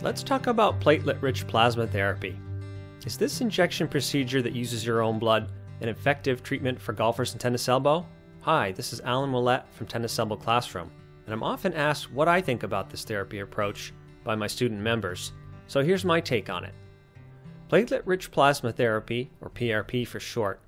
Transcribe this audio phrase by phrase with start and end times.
[0.00, 2.38] Let's talk about platelet rich plasma therapy.
[3.04, 7.40] Is this injection procedure that uses your own blood an effective treatment for golfers in
[7.40, 8.06] tennis elbow?
[8.42, 10.92] Hi, this is Allen Willette from Tennis Elbow Classroom,
[11.26, 13.92] and I'm often asked what I think about this therapy approach
[14.22, 15.32] by my student members,
[15.66, 16.74] so here's my take on it.
[17.68, 20.60] Platelet rich plasma therapy, or PRP for short,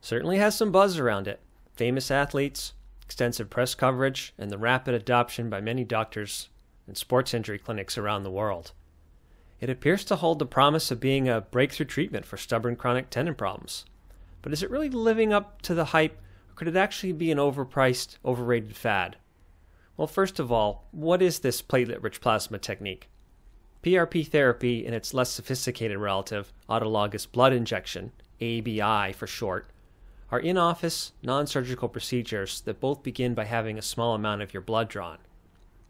[0.00, 1.38] certainly has some buzz around it.
[1.76, 2.72] Famous athletes,
[3.04, 6.48] extensive press coverage, and the rapid adoption by many doctors
[6.86, 8.72] and sports injury clinics around the world.
[9.60, 13.34] It appears to hold the promise of being a breakthrough treatment for stubborn chronic tendon
[13.34, 13.84] problems.
[14.42, 16.20] But is it really living up to the hype,
[16.50, 19.16] or could it actually be an overpriced, overrated fad?
[19.96, 23.08] Well, first of all, what is this platelet rich plasma technique?
[23.82, 29.70] PRP therapy and its less sophisticated relative, autologous blood injection, ABI for short,
[30.30, 34.52] are in office, non surgical procedures that both begin by having a small amount of
[34.52, 35.18] your blood drawn.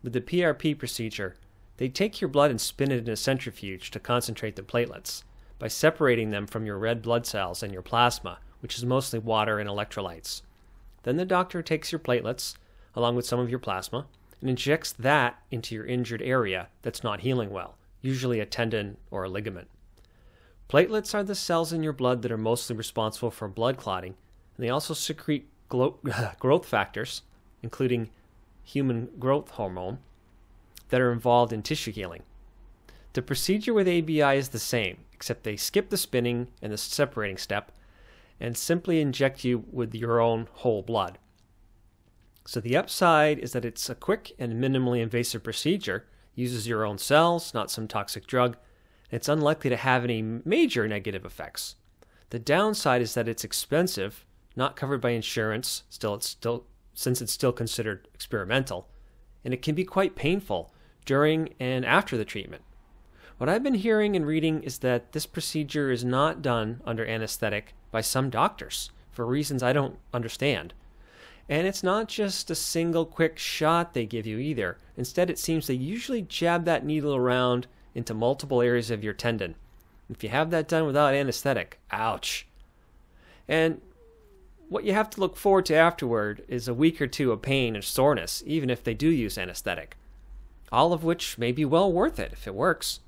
[0.04, 1.34] With the PRP procedure,
[1.78, 5.22] they take your blood and spin it in a centrifuge to concentrate the platelets
[5.58, 9.58] by separating them from your red blood cells and your plasma, which is mostly water
[9.58, 10.42] and electrolytes.
[11.04, 12.54] Then the doctor takes your platelets,
[12.94, 14.06] along with some of your plasma,
[14.42, 19.24] and injects that into your injured area that's not healing well, usually a tendon or
[19.24, 19.68] a ligament.
[20.68, 24.16] Platelets are the cells in your blood that are mostly responsible for blood clotting,
[24.58, 25.98] and they also secrete glo-
[26.38, 27.22] growth factors,
[27.62, 28.10] including
[28.64, 29.98] human growth hormone,
[30.88, 32.22] that are involved in tissue healing.
[33.14, 37.38] The procedure with ABI is the same, except they skip the spinning and the separating
[37.38, 37.72] step
[38.40, 41.18] and simply inject you with your own whole blood.
[42.46, 46.98] So the upside is that it's a quick and minimally invasive procedure, uses your own
[46.98, 48.56] cells, not some toxic drug,
[49.10, 51.76] and it's unlikely to have any major negative effects.
[52.30, 57.32] The downside is that it's expensive, not covered by insurance, still it's still since it's
[57.32, 58.88] still considered experimental,
[59.44, 60.72] and it can be quite painful
[61.04, 62.62] during and after the treatment.
[63.38, 67.74] What I've been hearing and reading is that this procedure is not done under anesthetic
[67.90, 70.72] by some doctors for reasons I don't understand.
[71.48, 74.78] And it's not just a single quick shot they give you either.
[74.96, 79.56] Instead, it seems they usually jab that needle around into multiple areas of your tendon.
[80.08, 82.46] If you have that done without anesthetic, ouch.
[83.48, 83.80] And
[84.74, 87.76] what you have to look forward to afterward is a week or two of pain
[87.76, 89.96] and soreness, even if they do use anesthetic.
[90.72, 92.98] All of which may be well worth it if it works.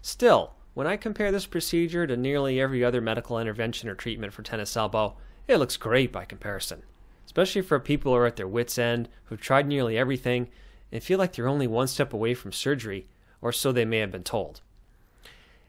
[0.00, 4.44] Still, when I compare this procedure to nearly every other medical intervention or treatment for
[4.44, 5.16] tennis elbow,
[5.48, 6.84] it looks great by comparison.
[7.26, 10.46] Especially for people who are at their wits' end, who've tried nearly everything,
[10.92, 13.08] and feel like they're only one step away from surgery,
[13.42, 14.60] or so they may have been told.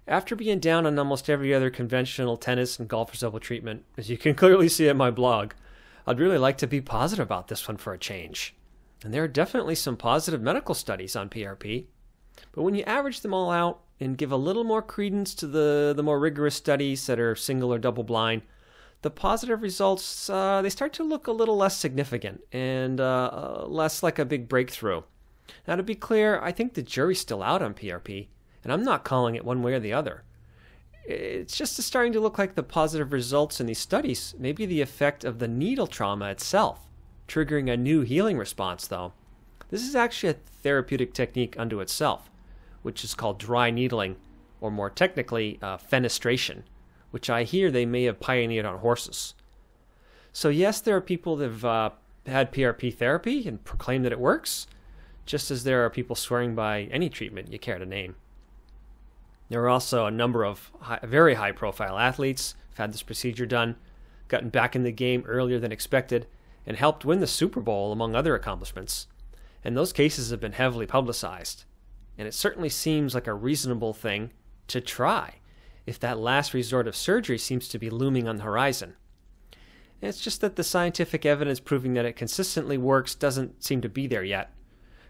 [0.09, 4.17] After being down on almost every other conventional tennis and golfer's elbow treatment, as you
[4.17, 5.51] can clearly see at my blog,
[6.07, 8.55] I'd really like to be positive about this one for a change.
[9.03, 11.85] And there are definitely some positive medical studies on PRP.
[12.53, 15.93] But when you average them all out and give a little more credence to the,
[15.95, 18.41] the more rigorous studies that are single or double blind,
[19.03, 23.65] the positive results uh, they start to look a little less significant and uh, uh
[23.67, 25.03] less like a big breakthrough.
[25.67, 28.29] Now, to be clear, I think the jury's still out on PRP
[28.63, 30.23] and I'm not calling it one way or the other.
[31.05, 34.81] It's just starting to look like the positive results in these studies may be the
[34.81, 36.87] effect of the needle trauma itself,
[37.27, 39.13] triggering a new healing response, though.
[39.69, 42.29] This is actually a therapeutic technique unto itself,
[42.81, 44.17] which is called dry needling,
[44.61, 46.63] or more technically, uh, fenestration,
[47.11, 49.33] which I hear they may have pioneered on horses.
[50.31, 51.89] So, yes, there are people that have uh,
[52.25, 54.67] had PRP therapy and proclaim that it works,
[55.25, 58.15] just as there are people swearing by any treatment you care to name.
[59.49, 63.45] There are also a number of high, very high profile athletes who've had this procedure
[63.45, 63.75] done,
[64.27, 66.27] gotten back in the game earlier than expected,
[66.65, 69.07] and helped win the Super Bowl, among other accomplishments.
[69.63, 71.65] And those cases have been heavily publicized.
[72.17, 74.31] And it certainly seems like a reasonable thing
[74.67, 75.35] to try
[75.85, 78.95] if that last resort of surgery seems to be looming on the horizon.
[80.01, 84.05] it's just that the scientific evidence proving that it consistently works doesn't seem to be
[84.05, 84.53] there yet.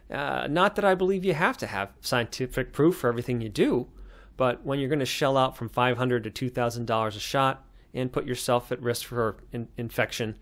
[0.10, 3.90] Uh, not that I believe you have to have scientific proof for everything you do,
[4.40, 8.26] but when you're going to shell out from 500 to $2,000 a shot and put
[8.26, 10.38] yourself at risk for in- infection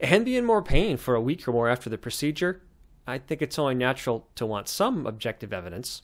[0.00, 2.62] and be in more pain for a week or more after the procedure,
[3.06, 6.02] I think it's only natural to want some objective evidence.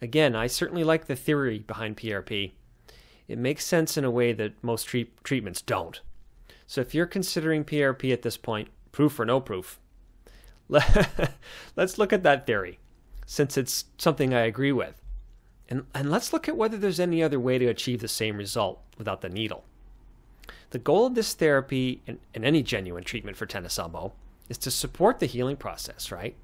[0.00, 2.54] Again, I certainly like the theory behind PRP.
[3.28, 6.00] It makes sense in a way that most treat- treatments don't.
[6.66, 9.78] So if you're considering PRP at this point, proof or no proof,
[10.68, 12.80] let's look at that theory,
[13.26, 15.01] since it's something I agree with.
[15.72, 18.82] And, and let's look at whether there's any other way to achieve the same result
[18.98, 19.64] without the needle.
[20.68, 24.12] The goal of this therapy and, and any genuine treatment for tennis elbow
[24.50, 26.36] is to support the healing process, right?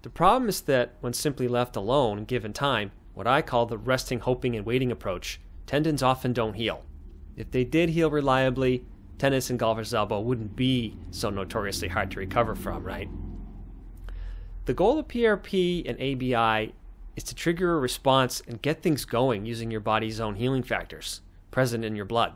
[0.00, 4.20] The problem is that when simply left alone, given time, what I call the resting,
[4.20, 6.86] hoping, and waiting approach, tendons often don't heal.
[7.36, 8.86] If they did heal reliably,
[9.18, 13.10] tennis and golfer's elbow wouldn't be so notoriously hard to recover from, right?
[14.64, 16.72] The goal of PRP and ABI
[17.16, 21.20] is to trigger a response and get things going using your body's own healing factors
[21.50, 22.34] present in your blood.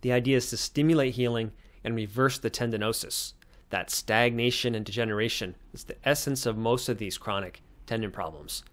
[0.00, 1.52] The idea is to stimulate healing
[1.84, 3.34] and reverse the tendinosis.
[3.70, 8.64] That stagnation and degeneration is the essence of most of these chronic tendon problems.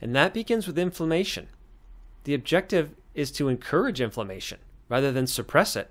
[0.00, 1.48] And that begins with inflammation.
[2.24, 5.90] The objective is to encourage inflammation rather than suppress it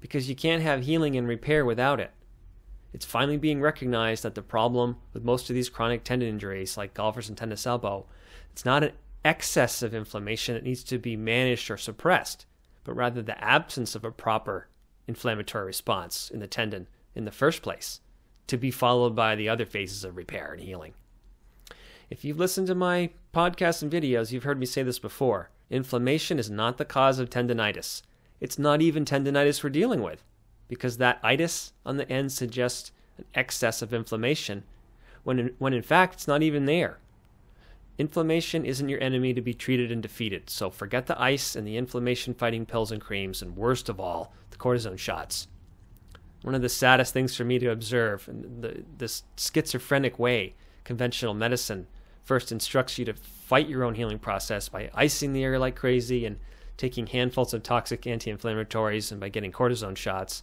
[0.00, 2.12] because you can't have healing and repair without it.
[2.96, 6.94] It's finally being recognized that the problem with most of these chronic tendon injuries, like
[6.94, 8.06] golfers and tennis elbow,
[8.50, 12.46] it's not an excess of inflammation that needs to be managed or suppressed,
[12.84, 14.68] but rather the absence of a proper
[15.06, 18.00] inflammatory response in the tendon in the first place,
[18.46, 20.94] to be followed by the other phases of repair and healing.
[22.08, 25.50] If you've listened to my podcasts and videos, you've heard me say this before.
[25.68, 28.00] Inflammation is not the cause of tendonitis.
[28.40, 30.24] It's not even tendonitis we're dealing with,
[30.68, 34.64] because that itis on the end suggests an excess of inflammation,
[35.24, 36.98] when in, when in fact it's not even there.
[37.98, 41.76] Inflammation isn't your enemy to be treated and defeated, so forget the ice and the
[41.76, 45.48] inflammation fighting pills and creams, and worst of all, the cortisone shots.
[46.42, 50.54] One of the saddest things for me to observe, in the, this schizophrenic way
[50.84, 51.86] conventional medicine
[52.22, 56.24] first instructs you to fight your own healing process by icing the air like crazy
[56.26, 56.38] and
[56.76, 60.42] taking handfuls of toxic anti inflammatories and by getting cortisone shots.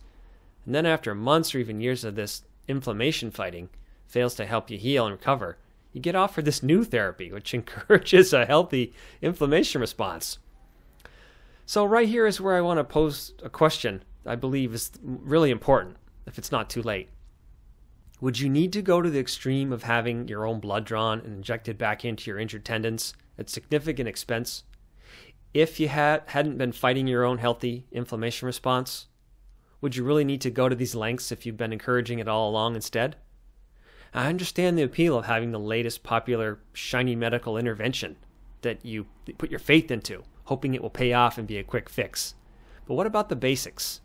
[0.66, 3.70] And then, after months or even years of this inflammation fighting
[4.08, 5.58] fails to help you heal and recover,
[5.92, 10.38] you get offered this new therapy, which encourages a healthy inflammation response.
[11.66, 15.52] So, right here is where I want to pose a question I believe is really
[15.52, 17.10] important if it's not too late.
[18.22, 21.34] Would you need to go to the extreme of having your own blood drawn and
[21.34, 24.64] injected back into your injured tendons at significant expense
[25.54, 29.08] if you had, hadn't been fighting your own healthy inflammation response?
[29.84, 32.50] Would you really need to go to these lengths if you've been encouraging it all
[32.50, 33.18] along instead?
[34.14, 38.16] I understand the appeal of having the latest popular shiny medical intervention
[38.62, 39.08] that you
[39.38, 42.36] put your faith into, hoping it will pay off and be a quick fix.
[42.86, 44.00] But what about the basics?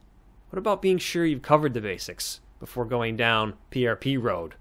[0.51, 4.57] What about being sure you've covered the basics before going down PRP road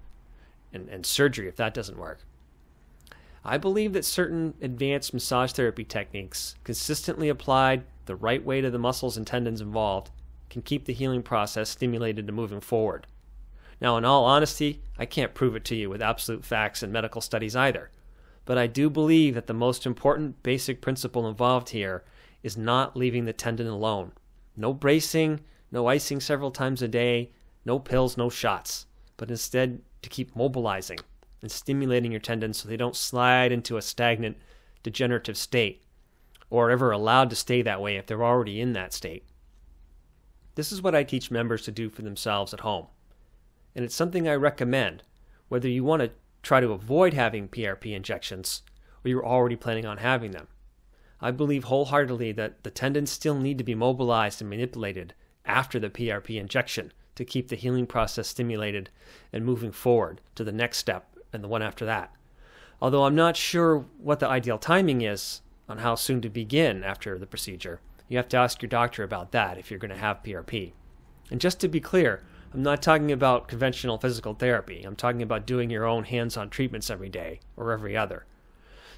[0.72, 2.20] and, and surgery if that doesn't work?
[3.44, 8.78] I believe that certain advanced massage therapy techniques, consistently applied the right way to the
[8.78, 10.12] muscles and tendons involved,
[10.50, 13.06] can keep the healing process stimulated and moving forward.
[13.80, 17.20] Now, in all honesty, I can't prove it to you with absolute facts and medical
[17.20, 17.90] studies either.
[18.44, 22.02] But I do believe that the most important basic principle involved here
[22.42, 24.12] is not leaving the tendon alone.
[24.56, 25.40] No bracing,
[25.70, 27.30] no icing several times a day,
[27.64, 28.86] no pills, no shots,
[29.16, 30.98] but instead to keep mobilizing
[31.42, 34.36] and stimulating your tendons so they don't slide into a stagnant,
[34.82, 35.84] degenerative state,
[36.50, 39.24] or ever allowed to stay that way if they're already in that state.
[40.58, 42.88] This is what I teach members to do for themselves at home
[43.76, 45.04] and it's something I recommend,
[45.48, 46.10] whether you want to
[46.42, 48.62] try to avoid having PRP injections
[49.04, 50.48] or you're already planning on having them.
[51.20, 55.14] I believe wholeheartedly that the tendons still need to be mobilized and manipulated
[55.44, 58.90] after the PRP injection to keep the healing process stimulated
[59.32, 62.12] and moving forward to the next step and the one after that.
[62.82, 67.16] Although I'm not sure what the ideal timing is on how soon to begin after
[67.16, 70.22] the procedure, you have to ask your doctor about that if you're going to have
[70.22, 70.72] PRP.
[71.30, 72.22] And just to be clear,
[72.52, 74.82] I'm not talking about conventional physical therapy.
[74.84, 78.24] I'm talking about doing your own hands on treatments every day or every other.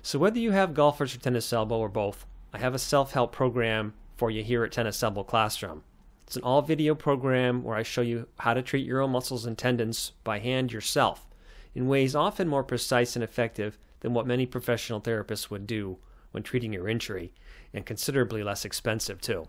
[0.02, 3.32] So, whether you have golfers or tennis elbow or both, I have a self help
[3.32, 5.82] program for you here at Tennis Elbow Classroom.
[6.22, 9.46] It's an all video program where I show you how to treat your own muscles
[9.46, 11.26] and tendons by hand yourself
[11.74, 15.98] in ways often more precise and effective than what many professional therapists would do
[16.30, 17.32] when treating your injury,
[17.72, 19.48] and considerably less expensive too.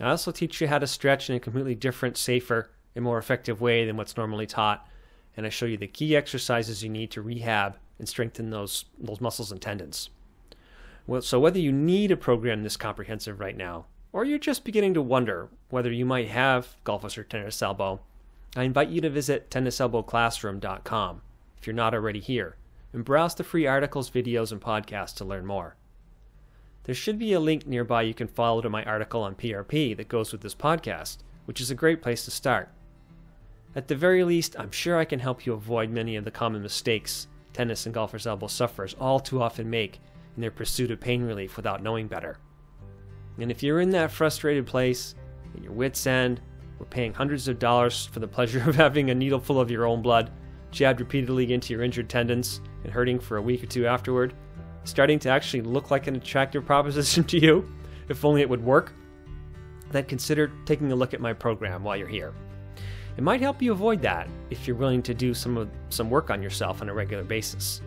[0.00, 3.60] I also teach you how to stretch in a completely different, safer, and more effective
[3.60, 4.86] way than what's normally taught.
[5.36, 9.20] And I show you the key exercises you need to rehab and strengthen those, those
[9.20, 10.10] muscles and tendons.
[11.06, 14.94] Well, so whether you need a program this comprehensive right now, or you're just beginning
[14.94, 18.00] to wonder whether you might have golfers or tennis elbow,
[18.56, 21.22] I invite you to visit tenniselbowclassroom.com
[21.58, 22.56] if you're not already here
[22.92, 25.76] and browse the free articles, videos, and podcasts to learn more.
[26.84, 30.08] There should be a link nearby you can follow to my article on PRP that
[30.08, 32.70] goes with this podcast, which is a great place to start.
[33.76, 36.62] At the very least, I'm sure I can help you avoid many of the common
[36.62, 40.00] mistakes tennis and golfers' elbow sufferers all too often make
[40.36, 42.38] in their pursuit of pain relief without knowing better.
[43.38, 45.14] And if you're in that frustrated place,
[45.54, 46.40] at your wits' end,
[46.78, 49.86] or paying hundreds of dollars for the pleasure of having a needle full of your
[49.86, 50.30] own blood
[50.70, 54.34] jabbed repeatedly into your injured tendons and hurting for a week or two afterward,
[54.84, 57.70] starting to actually look like an attractive proposition to you,
[58.08, 58.92] if only it would work,
[59.90, 62.32] then consider taking a look at my program while you're here.
[63.16, 66.30] It might help you avoid that if you're willing to do some of, some work
[66.30, 67.82] on yourself on a regular basis.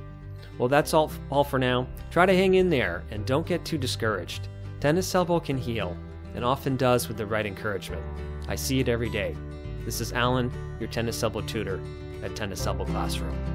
[0.57, 1.87] Well, that's all, all for now.
[2.11, 4.47] Try to hang in there and don't get too discouraged.
[4.79, 5.97] Tennis elbow can heal,
[6.35, 8.03] and often does with the right encouragement.
[8.47, 9.35] I see it every day.
[9.85, 11.81] This is Allen, your tennis elbow tutor
[12.21, 13.52] at Tennis Elbow Classroom.